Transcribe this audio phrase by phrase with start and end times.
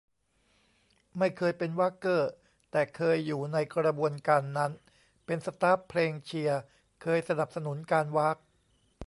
[1.17, 2.31] ไม่เคยเป็นว๊ากเกอร์
[2.71, 4.71] แต่เคยอยู่ในกระบวนการนั้น
[5.25, 6.61] เป็นสต๊าฟเพลงเชียร์
[7.01, 8.37] เคยสนับสนุนการว๊าก